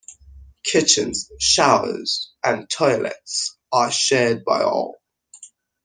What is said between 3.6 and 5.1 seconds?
are shared by all.